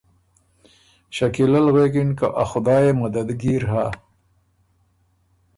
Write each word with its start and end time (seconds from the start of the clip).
شکیلۀ 1.15 1.59
ل 1.65 1.67
غوېکِن 1.73 2.09
که 2.17 2.27
”ا 2.41 2.43
خدایٛ 2.51 2.83
يې 2.85 2.91
مددګیر 2.99 3.63
هۀ، 3.71 3.85